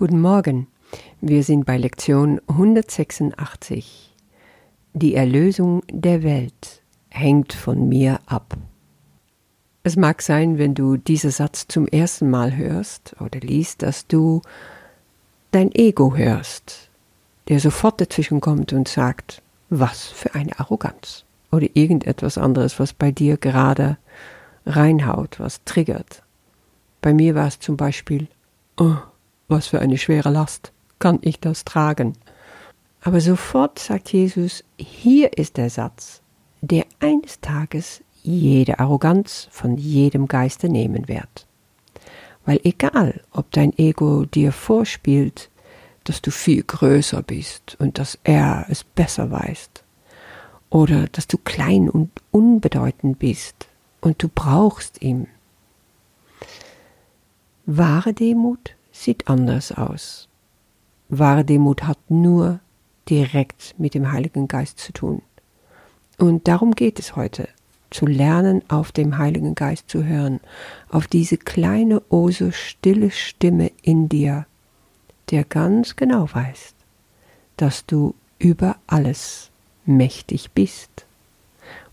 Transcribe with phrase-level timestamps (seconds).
[0.00, 0.66] Guten Morgen.
[1.20, 4.16] Wir sind bei Lektion 186.
[4.94, 6.80] Die Erlösung der Welt
[7.10, 8.56] hängt von mir ab.
[9.82, 14.40] Es mag sein, wenn du diesen Satz zum ersten Mal hörst oder liest, dass du
[15.50, 16.88] dein Ego hörst,
[17.48, 23.10] der sofort dazwischen kommt und sagt, was für eine Arroganz oder irgendetwas anderes, was bei
[23.12, 23.98] dir gerade
[24.64, 26.22] reinhaut, was triggert.
[27.02, 28.28] Bei mir war es zum Beispiel,
[28.78, 28.96] oh,
[29.50, 32.14] was für eine schwere Last, kann ich das tragen?
[33.02, 36.20] Aber sofort sagt Jesus, hier ist der Satz,
[36.60, 41.46] der eines Tages jede Arroganz von jedem Geiste nehmen wird.
[42.44, 45.50] Weil egal, ob dein Ego dir vorspielt,
[46.04, 49.70] dass du viel größer bist und dass er es besser weiß,
[50.70, 53.66] oder dass du klein und unbedeutend bist
[54.00, 55.26] und du brauchst ihn.
[57.66, 60.28] Wahre Demut sieht anders aus.
[61.08, 62.60] Wahre Demut hat nur
[63.08, 65.22] direkt mit dem Heiligen Geist zu tun.
[66.18, 67.48] Und darum geht es heute,
[67.90, 70.40] zu lernen, auf dem Heiligen Geist zu hören,
[70.90, 74.46] auf diese kleine, oh so stille Stimme in dir,
[75.30, 76.74] der ganz genau weiß,
[77.56, 79.50] dass du über alles
[79.86, 81.06] mächtig bist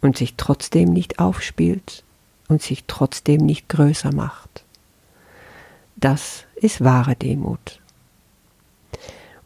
[0.00, 2.04] und sich trotzdem nicht aufspielt
[2.48, 4.64] und sich trotzdem nicht größer macht.
[6.00, 7.80] Das ist wahre Demut.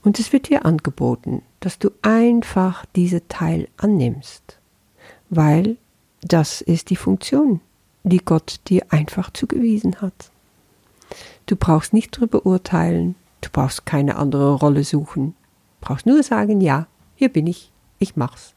[0.04, 4.58] Und es wird dir angeboten, dass du einfach diese Teil annimmst,
[5.30, 5.76] weil
[6.22, 7.60] das ist die Funktion,
[8.04, 10.30] die Gott dir einfach zugewiesen hat.
[11.46, 15.34] Du brauchst nicht darüber urteilen, du brauchst keine andere Rolle suchen,
[15.80, 18.54] brauchst nur sagen, ja, hier bin ich, ich mach's.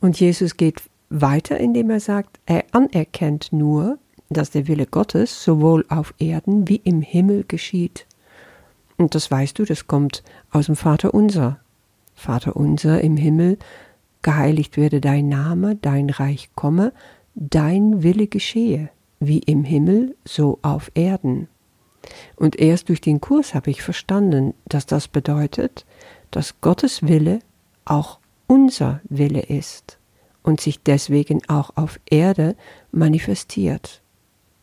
[0.00, 3.98] Und Jesus geht weiter, indem er sagt, er anerkennt nur,
[4.28, 8.06] dass der Wille Gottes sowohl auf Erden wie im Himmel geschieht.
[8.96, 11.60] Und das weißt du, das kommt aus dem Vater unser.
[12.14, 13.58] Vater unser im Himmel,
[14.22, 16.92] geheiligt werde dein Name, dein Reich komme,
[17.34, 18.90] dein Wille geschehe,
[19.20, 21.48] wie im Himmel, so auf Erden.
[22.36, 25.86] Und erst durch den Kurs habe ich verstanden, dass das bedeutet,
[26.30, 27.38] dass Gottes Wille
[27.84, 29.98] auch unser Wille ist
[30.42, 32.56] und sich deswegen auch auf Erde
[32.90, 34.02] manifestiert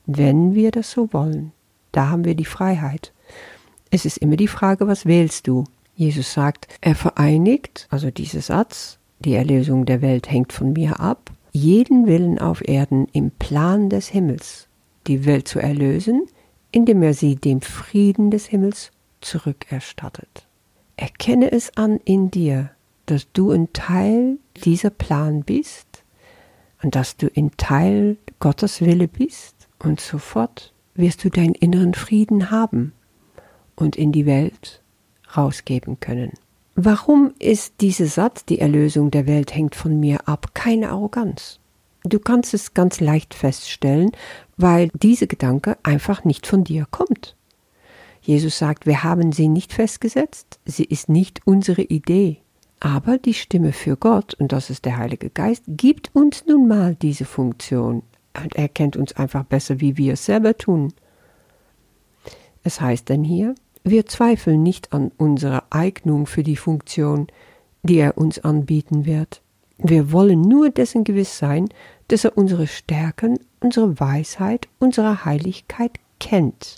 [0.05, 1.51] wenn wir das so wollen.
[1.91, 3.13] Da haben wir die Freiheit.
[3.89, 5.63] Es ist immer die Frage, was wählst du?
[5.95, 11.31] Jesus sagt, er vereinigt, also dieser Satz, die Erlösung der Welt hängt von mir ab,
[11.51, 14.67] jeden Willen auf Erden im Plan des Himmels,
[15.07, 16.23] die Welt zu erlösen,
[16.71, 20.45] indem er sie dem Frieden des Himmels zurückerstattet.
[20.97, 22.71] Erkenne es an in dir,
[23.05, 26.03] dass du ein Teil dieser Plan bist
[26.83, 32.51] und dass du ein Teil Gottes Wille bist und sofort wirst du deinen inneren Frieden
[32.51, 32.93] haben
[33.75, 34.81] und in die Welt
[35.35, 36.33] rausgeben können.
[36.75, 41.59] Warum ist dieser Satz, die Erlösung der Welt hängt von mir ab, keine Arroganz?
[42.03, 44.11] Du kannst es ganz leicht feststellen,
[44.57, 47.35] weil dieser Gedanke einfach nicht von dir kommt.
[48.21, 52.41] Jesus sagt, wir haben sie nicht festgesetzt, sie ist nicht unsere Idee.
[52.79, 56.95] Aber die Stimme für Gott, und das ist der Heilige Geist, gibt uns nun mal
[56.95, 58.03] diese Funktion.
[58.41, 60.93] Und er kennt uns einfach besser, wie wir es selber tun.
[62.63, 67.27] Es heißt denn hier, wir zweifeln nicht an unserer Eignung für die Funktion,
[67.83, 69.41] die er uns anbieten wird.
[69.77, 71.69] Wir wollen nur dessen gewiss sein,
[72.07, 76.77] dass er unsere Stärken, unsere Weisheit, unsere Heiligkeit kennt.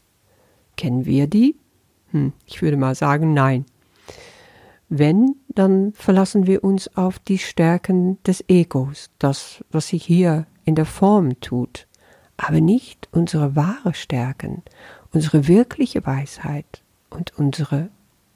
[0.75, 1.55] Kennen wir die?
[2.11, 3.65] Hm, ich würde mal sagen, nein.
[4.89, 10.75] Wenn, dann verlassen wir uns auf die Stärken des Egos, das, was sich hier in
[10.75, 11.87] der Form tut,
[12.35, 14.63] aber nicht unsere wahre Stärken,
[15.13, 17.87] unsere wirkliche Weisheit und unsere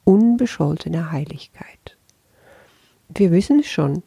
[0.06, 1.98] unbescholtene Heiligkeit.
[3.10, 4.02] Wir wissen schon,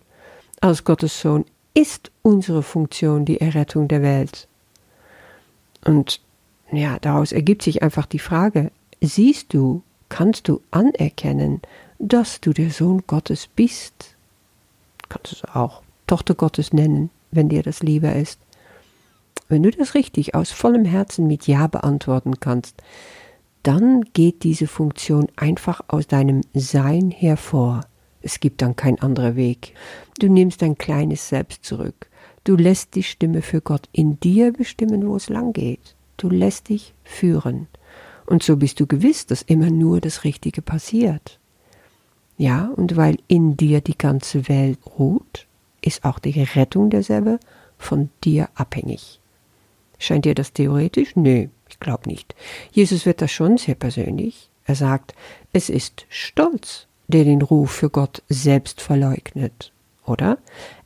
[0.62, 4.48] als Gottes Sohn ist unsere Funktion die Errettung der Welt.
[5.84, 6.22] Und
[6.72, 8.72] ja, daraus ergibt sich einfach die Frage,
[9.02, 11.60] siehst du, kannst du anerkennen,
[11.98, 14.16] dass du der Sohn Gottes bist?
[15.10, 18.40] Kannst du es auch Tochter Gottes nennen, wenn dir das lieber ist.
[19.48, 22.82] Wenn du das richtig aus vollem Herzen mit Ja beantworten kannst,
[23.62, 27.82] dann geht diese Funktion einfach aus deinem Sein hervor.
[28.22, 29.74] Es gibt dann kein anderer Weg.
[30.18, 32.08] Du nimmst dein kleines Selbst zurück.
[32.44, 35.94] Du lässt die Stimme für Gott in dir bestimmen, wo es lang geht.
[36.16, 37.66] Du lässt dich führen.
[38.26, 41.38] Und so bist du gewiss, dass immer nur das Richtige passiert.
[42.36, 45.46] Ja, und weil in dir die ganze Welt ruht,
[45.84, 47.38] ist auch die Rettung derselbe
[47.78, 49.20] von dir abhängig.
[49.98, 51.16] Scheint dir das theoretisch?
[51.16, 52.34] Nö, ich glaub nicht.
[52.72, 54.50] Jesus wird da schon sehr persönlich.
[54.64, 55.14] Er sagt,
[55.52, 59.72] es ist Stolz, der den Ruf für Gott selbst verleugnet,
[60.06, 60.38] oder?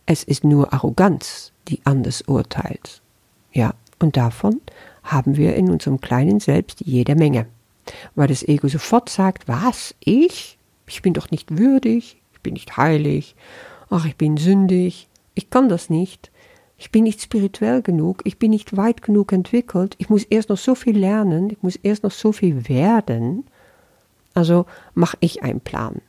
[0.06, 3.02] Es ist nur Arroganz, die anders urteilt.
[3.52, 4.60] Ja, und davon
[5.02, 7.46] haben wir in unserem kleinen Selbst jede Menge.
[8.14, 10.58] Weil das Ego sofort sagt, was, ich?
[10.86, 13.36] Ich bin doch nicht würdig, ich bin nicht heilig,
[13.90, 16.30] ach, ich bin sündig, ich kann das nicht,
[16.76, 20.58] ich bin nicht spirituell genug, ich bin nicht weit genug entwickelt, ich muss erst noch
[20.58, 23.44] so viel lernen, ich muss erst noch so viel werden.
[24.34, 26.00] Also mache ich einen Plan.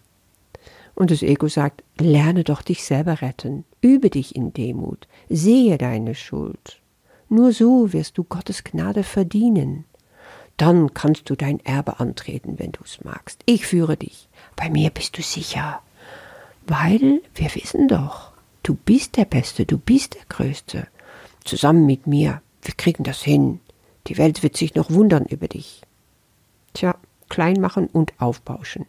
[0.94, 6.14] Und das Ego sagt, lerne doch dich selber retten, übe dich in Demut, sehe deine
[6.14, 6.82] Schuld.
[7.30, 9.86] Nur so wirst du Gottes Gnade verdienen.
[10.58, 13.42] Dann kannst du dein Erbe antreten, wenn du es magst.
[13.46, 14.28] Ich führe dich.
[14.56, 15.82] Bei mir bist du sicher.
[16.70, 18.32] Weil wir wissen doch,
[18.62, 20.86] du bist der Beste, du bist der Größte.
[21.44, 23.60] Zusammen mit mir, wir kriegen das hin.
[24.06, 25.82] Die Welt wird sich noch wundern über dich.
[26.76, 26.96] Tja,
[27.28, 28.86] klein machen und aufbauschen.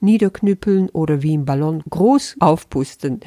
[0.00, 3.20] Niederknüppeln oder wie im Ballon groß aufpusten.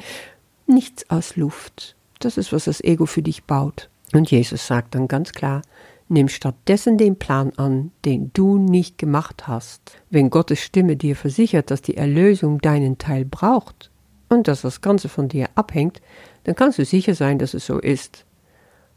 [0.66, 1.94] Nichts aus Luft.
[2.18, 3.88] Das ist, was das Ego für dich baut.
[4.12, 5.62] Und Jesus sagt dann ganz klar,
[6.08, 9.96] nimm stattdessen den Plan an, den du nicht gemacht hast.
[10.10, 13.91] Wenn Gottes Stimme dir versichert, dass die Erlösung deinen Teil braucht
[14.32, 16.00] und dass das Ganze von dir abhängt,
[16.44, 18.24] dann kannst du sicher sein, dass es so ist.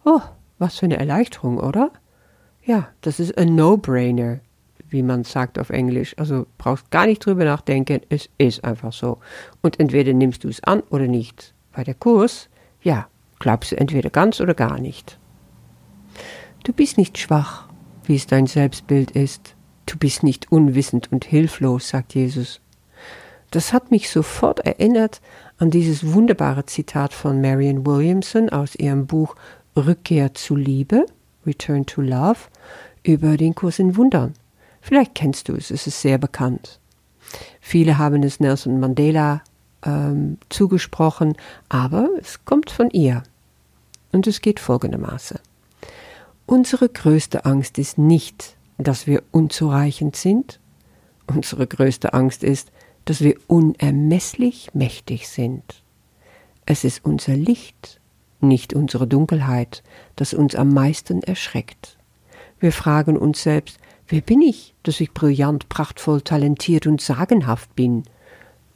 [0.04, 0.22] Oh,
[0.58, 1.92] was für eine Erleichterung, oder?
[2.64, 4.40] Ja, das ist ein No-Brainer,
[4.90, 6.18] wie man sagt auf Englisch.
[6.18, 9.20] Also brauchst gar nicht drüber nachdenken, es ist einfach so.
[9.62, 11.54] Und entweder nimmst du es an oder nicht.
[11.74, 12.50] Bei der Kurs,
[12.82, 13.08] ja,
[13.40, 15.20] glaubst du entweder ganz oder gar nicht.
[16.64, 17.68] Du bist nicht schwach,
[18.06, 19.56] wie es dein Selbstbild ist.
[19.86, 22.62] Du bist nicht unwissend und hilflos, sagt Jesus.
[23.56, 25.22] Das hat mich sofort erinnert
[25.60, 29.38] an dieses wunderbare Zitat von Marion Williamson aus ihrem Buch
[29.78, 31.06] Rückkehr zu Liebe,
[31.48, 32.40] Return to Love,
[33.04, 34.34] über den Kurs in Wundern.
[34.82, 36.82] Vielleicht kennst du es, es ist sehr bekannt.
[37.62, 39.42] Viele haben es Nelson Mandela
[39.86, 41.38] ähm, zugesprochen,
[41.70, 43.24] aber es kommt von ihr.
[44.12, 45.40] Und es geht folgendermaßen.
[46.46, 50.60] Unsere größte Angst ist nicht, dass wir unzureichend sind.
[51.26, 52.70] Unsere größte Angst ist,
[53.06, 55.64] dass wir unermesslich mächtig sind.
[56.66, 58.00] Es ist unser Licht,
[58.42, 59.84] nicht unsere Dunkelheit,
[60.16, 61.98] das uns am meisten erschreckt.
[62.60, 68.04] Wir fragen uns selbst, wer bin ich, dass ich brillant, prachtvoll, talentiert und sagenhaft bin?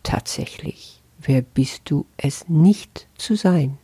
[0.04, 3.78] Tatsächlich wer bist du es nicht zu sein?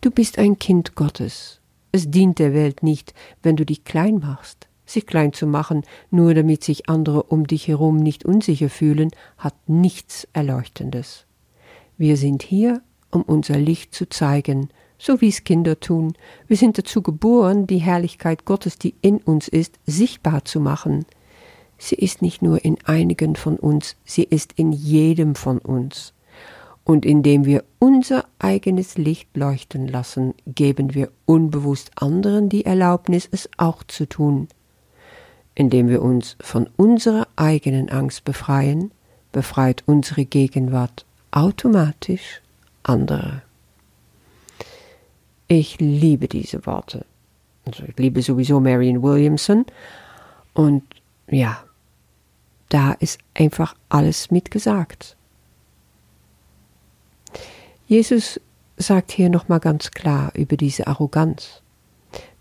[0.00, 1.60] Du bist ein Kind Gottes.
[1.92, 4.68] Es dient der Welt nicht, wenn du dich klein machst.
[4.86, 9.54] Sich klein zu machen, nur damit sich andere um dich herum nicht unsicher fühlen, hat
[9.66, 11.26] nichts Erleuchtendes.
[11.96, 16.14] Wir sind hier, um unser Licht zu zeigen, so wie es Kinder tun.
[16.46, 21.04] Wir sind dazu geboren, die Herrlichkeit Gottes, die in uns ist, sichtbar zu machen.
[21.78, 26.14] Sie ist nicht nur in einigen von uns, sie ist in jedem von uns.
[26.84, 33.48] Und indem wir unser eigenes Licht leuchten lassen, geben wir unbewusst anderen die Erlaubnis, es
[33.56, 34.48] auch zu tun.
[35.54, 38.90] Indem wir uns von unserer eigenen Angst befreien,
[39.32, 42.40] befreit unsere Gegenwart automatisch
[42.82, 43.42] andere.
[45.48, 47.04] Ich liebe diese Worte.
[47.66, 49.64] Also ich liebe sowieso Marion Williamson.
[50.54, 50.82] Und
[51.28, 51.62] ja,
[52.68, 55.16] da ist einfach alles mitgesagt.
[57.86, 58.40] Jesus
[58.76, 61.62] sagt hier nochmal ganz klar über diese Arroganz,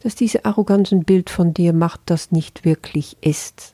[0.03, 3.73] dass diese Arroganz ein Bild von dir macht, das nicht wirklich ist.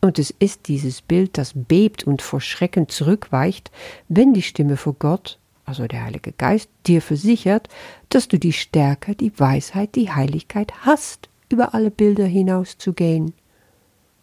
[0.00, 3.70] Und es ist dieses Bild, das bebt und vor Schrecken zurückweicht,
[4.08, 7.68] wenn die Stimme vor Gott, also der Heilige Geist, dir versichert,
[8.08, 13.32] dass du die Stärke, die Weisheit, die Heiligkeit hast, über alle Bilder hinauszugehen.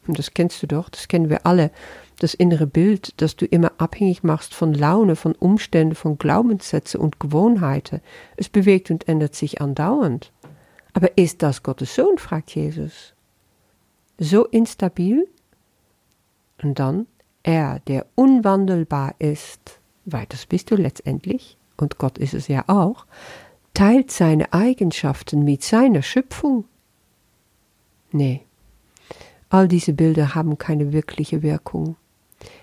[0.08, 1.72] Und das kennst du doch, das kennen wir alle
[2.20, 7.20] das innere Bild, das du immer abhängig machst von Laune, von Umständen, von Glaubenssätze und
[7.20, 8.02] Gewohnheiten.
[8.38, 10.32] Es bewegt und ändert sich andauernd.
[10.98, 12.18] Aber ist das Gottes Sohn?
[12.18, 13.14] fragt Jesus.
[14.18, 15.28] So instabil?
[16.64, 17.06] Und dann,
[17.44, 23.06] er, der unwandelbar ist, weil das bist du letztendlich, und Gott ist es ja auch,
[23.76, 26.66] teilt seine Eigenschaften mit seiner Schöpfung.
[28.12, 28.42] Nee,
[29.50, 31.96] all diese Bilder haben keine wirkliche Wirkung.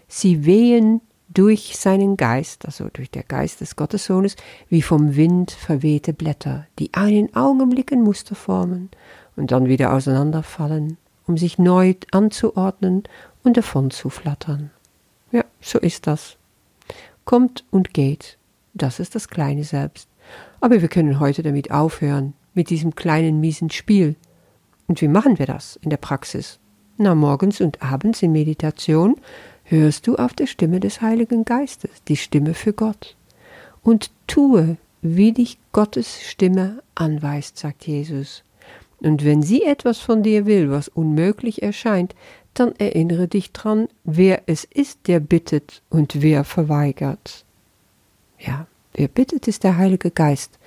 [0.08, 4.36] Sie wehen durch seinen Geist, also durch der Geist des Gottessohnes,
[4.68, 8.90] wie vom Wind verwehte Blätter, die einen Augenblick ein Muster formen
[9.36, 13.04] und dann wieder auseinanderfallen, um sich neu anzuordnen
[13.42, 14.70] und davon zu flattern.
[15.32, 16.36] Ja, so ist das.
[17.24, 18.38] Kommt und geht,
[18.74, 20.08] das ist das kleine Selbst.
[20.60, 24.16] Aber wir können heute damit aufhören, mit diesem kleinen miesen Spiel.
[24.86, 26.58] Und wie machen wir das in der Praxis?
[26.96, 29.16] Na, morgens und abends in Meditation
[29.74, 33.16] hörst du auf der Stimme des Heiligen Geistes, die Stimme für Gott.
[33.82, 38.42] Und tue, wie dich Gottes Stimme anweist, sagt Jesus.
[39.00, 42.14] Und wenn sie etwas von dir will, was unmöglich erscheint,
[42.54, 47.44] dann erinnere dich dran, wer es ist, der bittet und wer verweigert.
[48.38, 50.58] Ja, wer bittet, ist der Heilige Geist.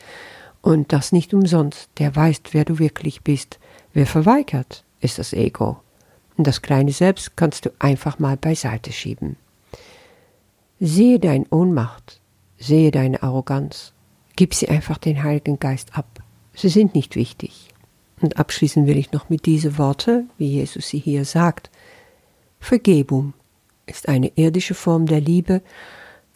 [0.61, 3.57] Und das nicht umsonst, der weiß, wer du wirklich bist.
[3.93, 5.77] Wer verweigert, ist das Ego.
[6.37, 9.35] Und das kleine Selbst kannst du einfach mal beiseite schieben.
[10.79, 12.21] Sehe deine Ohnmacht,
[12.59, 13.93] sehe deine Arroganz,
[14.35, 16.21] gib sie einfach den Heiligen Geist ab.
[16.53, 17.69] Sie sind nicht wichtig.
[18.21, 21.69] Und abschließen will ich noch mit diesen Worten, wie Jesus sie hier sagt.
[22.59, 23.33] Vergebung
[23.85, 25.61] ist eine irdische Form der Liebe.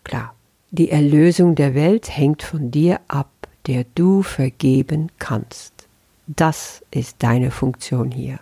[0.04, 0.36] Klar,
[0.72, 3.32] die Erlösung der Welt hängt von dir ab,
[3.68, 5.88] der du vergeben kannst.
[6.28, 8.40] Das ist deine Funktion hier.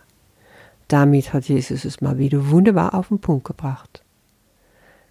[0.89, 4.03] Damit hat Jesus es mal wieder wunderbar auf den Punkt gebracht.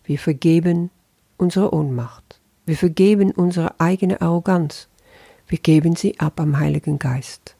[0.04, 0.90] Wir vergeben
[1.36, 2.40] unsere Ohnmacht.
[2.66, 4.88] Wir vergeben unsere eigene Arroganz.
[5.46, 7.54] Wir geben sie ab am Heiligen Geist.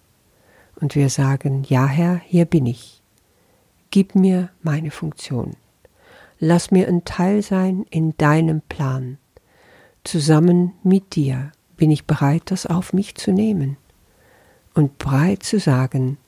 [0.81, 3.03] Und wir sagen, ja Herr, hier bin ich.
[3.91, 5.57] Gib mir meine Funktion.
[6.41, 9.19] Lass mir ein Teil sein in deinem Plan.
[10.03, 13.77] Zusammen mit dir bin ich bereit, das auf mich zu nehmen
[14.75, 16.19] und bereit zu sagen,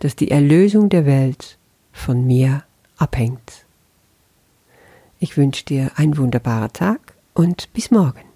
[0.00, 1.58] dass die Erlösung der Welt
[1.92, 2.64] von mir
[2.96, 3.64] abhängt.
[5.18, 8.29] Ich wünsche dir einen wunderbaren Tag und bis morgen.